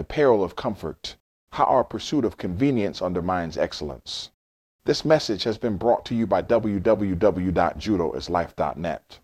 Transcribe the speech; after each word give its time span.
The 0.00 0.04
Peril 0.04 0.42
of 0.42 0.56
Comfort 0.56 1.16
How 1.52 1.64
Our 1.64 1.84
Pursuit 1.84 2.24
of 2.24 2.38
Convenience 2.38 3.02
Undermines 3.02 3.58
Excellence. 3.58 4.30
This 4.86 5.04
message 5.04 5.44
has 5.44 5.58
been 5.58 5.76
brought 5.76 6.06
to 6.06 6.14
you 6.14 6.26
by 6.26 6.40
www.judoislife.net. 6.40 9.18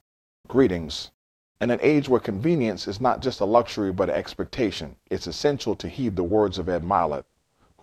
Greetings. 0.46 1.10
In 1.62 1.70
an 1.70 1.78
age 1.80 2.10
where 2.10 2.20
convenience 2.20 2.86
is 2.86 3.00
not 3.00 3.20
just 3.20 3.40
a 3.40 3.46
luxury 3.46 3.90
but 3.90 4.10
an 4.10 4.16
expectation, 4.16 4.96
it's 5.10 5.26
essential 5.26 5.74
to 5.76 5.88
heed 5.88 6.14
the 6.14 6.22
words 6.22 6.58
of 6.58 6.68
Ed 6.68 6.84
Mylett, 6.84 7.24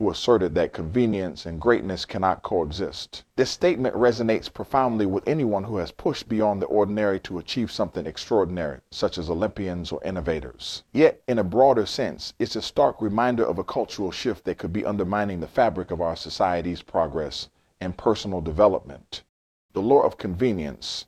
who 0.03 0.09
asserted 0.09 0.53
that 0.53 0.73
convenience 0.73 1.45
and 1.45 1.61
greatness 1.61 2.03
cannot 2.03 2.43
coexist. 2.43 3.23
This 3.37 3.49
statement 3.49 3.95
resonates 3.95 4.53
profoundly 4.53 5.05
with 5.05 5.25
anyone 5.25 5.63
who 5.63 5.77
has 5.77 5.93
pushed 5.93 6.27
beyond 6.27 6.61
the 6.61 6.65
ordinary 6.65 7.21
to 7.21 7.37
achieve 7.37 7.71
something 7.71 8.05
extraordinary, 8.05 8.81
such 8.91 9.17
as 9.17 9.29
Olympians 9.29 9.93
or 9.93 10.03
innovators. 10.03 10.83
Yet, 10.91 11.21
in 11.25 11.39
a 11.39 11.43
broader 11.45 11.85
sense, 11.85 12.33
it's 12.37 12.57
a 12.57 12.61
stark 12.61 13.01
reminder 13.01 13.45
of 13.45 13.59
a 13.59 13.63
cultural 13.63 14.11
shift 14.11 14.43
that 14.43 14.57
could 14.57 14.73
be 14.73 14.85
undermining 14.85 15.39
the 15.39 15.47
fabric 15.47 15.89
of 15.89 16.01
our 16.01 16.17
society's 16.17 16.81
progress 16.81 17.47
and 17.79 17.95
personal 17.95 18.41
development. 18.41 19.23
The 19.71 19.81
law 19.81 20.01
of 20.01 20.17
convenience, 20.17 21.05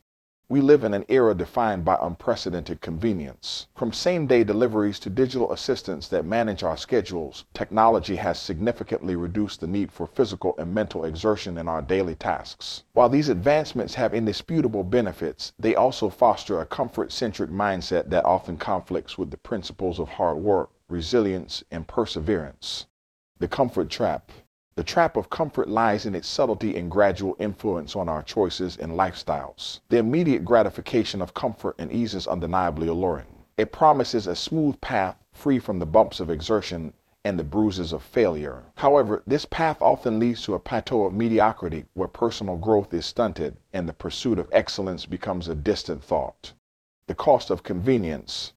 we 0.48 0.62
live 0.62 0.84
in 0.84 0.94
an 0.94 1.06
era 1.10 1.34
defined 1.34 1.84
by 1.84 1.98
unprecedented 2.00 2.80
convenience. 2.80 3.66
From 3.76 3.92
same 3.92 4.28
day 4.28 4.44
deliveries 4.44 5.00
to 5.00 5.10
digital 5.10 5.52
assistants 5.52 6.08
that 6.10 6.24
manage 6.24 6.62
our 6.62 6.78
schedules, 6.78 7.46
technology 7.54 8.18
has 8.18 8.40
significantly 8.40 9.16
reduced 9.16 9.60
the 9.60 9.68
need 9.68 9.92
for 9.92 10.06
physical 10.06 10.54
and 10.60 10.72
mental 10.72 11.04
exertion 11.04 11.58
in 11.58 11.68
our 11.68 11.82
daily 11.82 12.14
tasks. 12.14 12.84
While 12.94 13.10
these 13.10 13.30
advancements 13.30 13.96
have 13.96 14.14
indisputable 14.14 14.84
benefits, 14.84 15.52
they 15.58 15.74
also 15.74 16.10
foster 16.10 16.62
a 16.62 16.66
comfort 16.66 17.12
centric 17.12 17.50
mindset 17.50 18.10
that 18.12 18.26
often 18.26 18.58
conflicts 18.58 19.18
with 19.18 19.32
the 19.32 19.38
principles 19.38 20.00
of 20.00 20.10
hard 20.10 20.38
work, 20.38 20.70
resilience, 20.88 21.64
and 21.72 21.88
perseverance. 21.88 22.86
The 23.40 23.48
comfort 23.48 23.90
trap. 23.90 24.32
The 24.78 24.84
trap 24.84 25.16
of 25.16 25.30
comfort 25.30 25.70
lies 25.70 26.06
in 26.06 26.16
its 26.16 26.28
subtlety 26.28 26.76
and 26.76 26.92
gradual 26.92 27.38
influence 27.40 27.96
on 27.96 28.10
our 28.10 28.22
choices 28.22 28.76
and 28.76 28.92
lifestyles. 28.92 29.80
The 29.88 30.00
immediate 30.00 30.44
gratification 30.44 31.22
of 31.22 31.34
comfort 31.34 31.76
and 31.80 31.90
ease 31.94 32.14
is 32.14 32.28
undeniably 32.28 32.90
alluring. 32.90 33.46
It 33.56 33.72
promises 33.72 34.28
a 34.28 34.36
smooth 34.36 34.82
path 34.82 35.16
free 35.32 35.60
from 35.60 35.80
the 35.80 35.86
bumps 35.86 36.20
of 36.20 36.30
exertion 36.30 36.92
and 37.24 37.40
the 37.40 37.44
bruises 37.46 37.94
of 37.94 38.04
failure. 38.04 38.64
However, 38.76 39.24
this 39.26 39.46
path 39.46 39.82
often 39.82 40.20
leads 40.20 40.44
to 40.44 40.56
a 40.56 40.60
plateau 40.60 41.06
of 41.06 41.14
mediocrity 41.14 41.86
where 41.94 42.10
personal 42.10 42.58
growth 42.58 42.94
is 42.94 43.06
stunted 43.06 43.56
and 43.72 43.88
the 43.88 43.94
pursuit 43.94 44.38
of 44.38 44.50
excellence 44.52 45.06
becomes 45.06 45.48
a 45.48 45.56
distant 45.56 46.04
thought. 46.04 46.52
The 47.08 47.16
cost 47.16 47.50
of 47.50 47.64
convenience. 47.64 48.52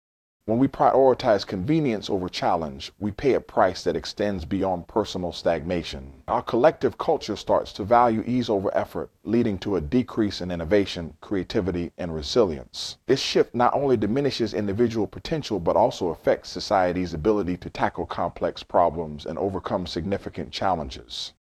When 0.49 0.59
we 0.59 0.67
prioritize 0.67 1.47
convenience 1.47 2.09
over 2.09 2.27
challenge, 2.27 2.91
we 2.99 3.11
pay 3.11 3.35
a 3.35 3.41
price 3.41 3.85
that 3.85 3.97
extends 3.97 4.47
beyond 4.47 4.89
personal 4.89 5.31
stagnation. 5.31 6.23
Our 6.27 6.41
collective 6.41 6.97
culture 6.97 7.37
starts 7.37 7.71
to 7.75 7.85
value 7.85 8.25
ease 8.27 8.49
over 8.49 8.75
effort, 8.75 9.11
leading 9.25 9.59
to 9.59 9.77
a 9.77 9.83
decrease 9.83 10.41
in 10.41 10.51
innovation, 10.51 11.13
creativity, 11.21 11.93
and 11.99 12.15
resilience. 12.15 12.97
This 13.05 13.21
shift 13.21 13.55
not 13.55 13.75
only 13.75 13.99
diminishes 13.99 14.55
individual 14.55 15.07
potential, 15.07 15.61
but 15.61 15.77
also 15.77 16.09
affects 16.09 16.49
society's 16.49 17.13
ability 17.13 17.59
to 17.59 17.69
tackle 17.69 18.07
complex 18.07 18.63
problems 18.63 19.27
and 19.27 19.39
overcome 19.39 19.87
significant 19.87 20.51
challenges. 20.51 21.35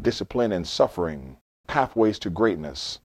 Discipline 0.00 0.52
and 0.52 0.66
suffering, 0.66 1.36
pathways 1.66 2.18
to 2.20 2.30
greatness. 2.30 3.00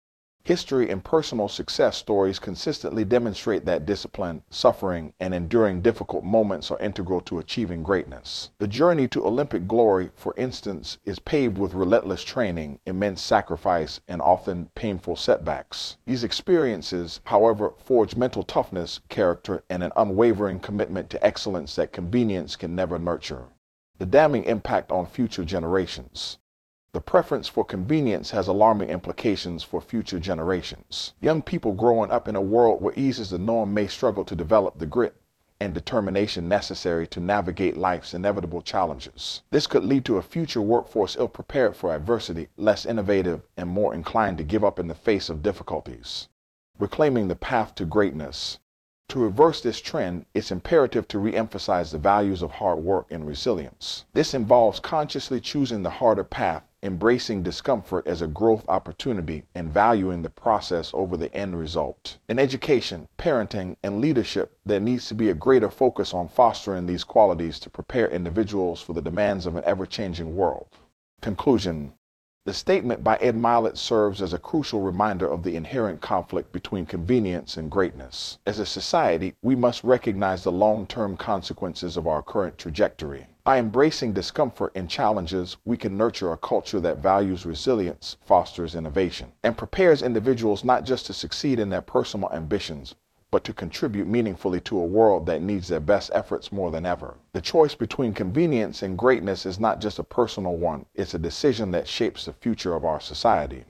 History 0.50 0.90
and 0.90 1.04
personal 1.04 1.48
success 1.48 1.96
stories 1.96 2.40
consistently 2.40 3.06
demonstrate 3.06 3.66
that 3.66 3.86
discipline, 3.86 4.42
suffering, 4.50 5.14
and 5.20 5.32
enduring 5.32 5.84
difficult 5.84 6.24
moments 6.24 6.72
are 6.72 6.80
integral 6.80 7.22
to 7.22 7.38
achieving 7.38 7.84
greatness. 7.84 8.50
The 8.58 8.68
journey 8.68 9.08
to 9.10 9.28
Olympic 9.28 9.68
glory, 9.68 10.10
for 10.16 10.34
instance, 10.38 10.98
is 11.06 11.20
paved 11.20 11.60
with 11.60 11.76
relentless 11.76 12.24
training, 12.24 12.80
immense 12.88 13.22
sacrifice, 13.22 14.02
and 14.08 14.24
often 14.24 14.72
painful 14.74 15.18
setbacks. 15.18 15.98
These 16.08 16.24
experiences, 16.24 17.22
however, 17.26 17.74
forge 17.78 18.16
mental 18.16 18.42
toughness, 18.42 19.02
character, 19.08 19.64
and 19.70 19.84
an 19.84 19.92
unwavering 19.96 20.62
commitment 20.62 21.12
to 21.12 21.24
excellence 21.24 21.76
that 21.76 21.94
convenience 21.94 22.56
can 22.56 22.74
never 22.74 22.98
nurture. 22.98 23.46
The 24.00 24.08
damning 24.08 24.46
impact 24.46 24.92
on 24.92 25.06
future 25.06 25.46
generations. 25.46 26.40
The 26.92 27.02
preference 27.02 27.48
for 27.48 27.64
convenience 27.64 28.32
has 28.32 28.48
alarming 28.48 28.90
implications 28.90 29.62
for 29.62 29.80
future 29.80 30.20
generations. 30.20 31.14
Young 31.22 31.44
people 31.44 31.74
growing 31.74 32.10
up 32.10 32.28
in 32.28 32.36
a 32.36 32.42
world 32.42 32.82
where 32.82 32.96
ease 32.96 33.20
is 33.20 33.30
the 33.30 33.38
norm 33.38 33.76
may 33.76 33.86
struggle 33.86 34.26
to 34.26 34.36
develop 34.36 34.80
the 34.80 34.88
grit 34.88 35.16
and 35.60 35.72
determination 35.72 36.48
necessary 36.48 37.06
to 37.06 37.20
navigate 37.20 37.78
life's 37.78 38.16
inevitable 38.16 38.64
challenges. 38.64 39.44
This 39.52 39.68
could 39.68 39.86
lead 39.86 40.04
to 40.06 40.18
a 40.18 40.24
future 40.24 40.64
workforce 40.64 41.16
ill 41.16 41.28
prepared 41.28 41.76
for 41.76 41.94
adversity, 41.94 42.48
less 42.58 42.88
innovative, 42.88 43.44
and 43.56 43.70
more 43.70 43.94
inclined 43.94 44.40
to 44.40 44.44
give 44.44 44.64
up 44.64 44.80
in 44.80 44.88
the 44.88 44.96
face 44.96 45.30
of 45.30 45.44
difficulties. 45.44 46.28
Reclaiming 46.80 47.28
the 47.28 47.36
path 47.36 47.76
to 47.76 47.86
greatness. 47.86 48.58
To 49.10 49.20
reverse 49.20 49.62
this 49.62 49.80
trend, 49.80 50.26
it's 50.34 50.52
imperative 50.52 51.08
to 51.10 51.20
re-emphasize 51.20 51.92
the 51.92 52.00
values 52.00 52.42
of 52.42 52.50
hard 52.50 52.80
work 52.80 53.06
and 53.12 53.28
resilience. 53.28 54.06
This 54.14 54.34
involves 54.34 54.80
consciously 54.80 55.40
choosing 55.40 55.84
the 55.84 55.90
harder 55.92 56.24
path 56.24 56.64
embracing 56.82 57.44
discomfort 57.44 58.08
as 58.08 58.22
a 58.22 58.28
growth 58.28 58.64
opportunity 58.70 59.44
and 59.56 59.70
valuing 59.70 60.22
the 60.22 60.30
process 60.30 60.92
over 60.94 61.18
the 61.18 61.34
end 61.34 61.60
result. 61.60 62.18
In 62.30 62.40
education, 62.40 63.08
parenting, 63.18 63.76
and 63.84 64.00
leadership, 64.00 64.58
there 64.66 64.80
needs 64.80 65.08
to 65.08 65.16
be 65.16 65.30
a 65.30 65.34
greater 65.34 65.70
focus 65.70 66.14
on 66.14 66.28
fostering 66.28 66.86
these 66.86 67.04
qualities 67.04 67.60
to 67.60 67.70
prepare 67.70 68.08
individuals 68.10 68.82
for 68.82 68.94
the 68.94 69.02
demands 69.02 69.46
of 69.46 69.56
an 69.56 69.64
ever 69.66 69.86
changing 69.86 70.36
world. 70.36 70.68
Conclusion 71.22 71.94
the 72.50 72.54
statement 72.56 73.04
by 73.04 73.16
Ed 73.18 73.36
Mylett 73.36 73.78
serves 73.78 74.24
as 74.24 74.34
a 74.34 74.40
crucial 74.40 74.82
reminder 74.82 75.28
of 75.28 75.44
the 75.44 75.56
inherent 75.56 76.02
conflict 76.02 76.52
between 76.52 76.84
convenience 76.84 77.58
and 77.58 77.70
greatness. 77.70 78.40
As 78.44 78.58
a 78.58 78.66
society, 78.66 79.36
we 79.44 79.54
must 79.54 79.84
recognize 79.84 80.44
the 80.44 80.52
long 80.52 80.88
term 80.88 81.16
consequences 81.16 81.96
of 81.96 82.08
our 82.08 82.24
current 82.24 82.58
trajectory. 82.58 83.28
By 83.44 83.60
embracing 83.60 84.14
discomfort 84.14 84.72
and 84.74 84.90
challenges, 84.90 85.58
we 85.64 85.78
can 85.78 85.96
nurture 85.96 86.32
a 86.32 86.38
culture 86.38 86.80
that 86.80 86.98
values 86.98 87.46
resilience, 87.46 88.18
fosters 88.26 88.74
innovation, 88.74 89.32
and 89.44 89.56
prepares 89.56 90.02
individuals 90.02 90.64
not 90.64 90.86
just 90.86 91.06
to 91.06 91.14
succeed 91.14 91.60
in 91.60 91.70
their 91.70 91.84
personal 91.84 92.32
ambitions, 92.34 92.96
but 93.32 93.44
to 93.44 93.54
contribute 93.54 94.08
meaningfully 94.08 94.60
to 94.60 94.80
a 94.80 94.86
world 94.86 95.26
that 95.26 95.42
needs 95.42 95.68
their 95.68 95.80
best 95.80 96.10
efforts 96.14 96.52
more 96.52 96.72
than 96.72 96.86
ever. 96.86 97.16
The 97.34 97.42
choice 97.42 97.76
between 97.76 98.14
convenience 98.14 98.82
and 98.82 98.98
greatness 98.98 99.46
is 99.46 99.60
not 99.60 99.80
just 99.80 100.00
a 100.00 100.04
personal 100.04 100.56
one, 100.56 100.86
it's 100.96 101.14
a 101.14 101.20
decision 101.20 101.72
that 101.72 101.88
shapes 101.88 102.26
the 102.26 102.34
future 102.34 102.76
of 102.76 102.86
our 102.86 103.00
society. 103.00 103.66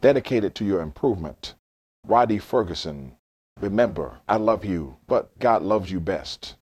Dedicated 0.00 0.54
to 0.56 0.64
your 0.64 0.80
improvement. 0.80 1.54
Rhadi 2.08 2.40
Ferguson. 2.40 3.16
Remember, 3.60 4.18
I 4.28 4.36
love 4.36 4.64
you, 4.64 4.96
but 5.06 5.38
God 5.38 5.62
loves 5.62 5.92
you 5.92 6.00
best. 6.00 6.56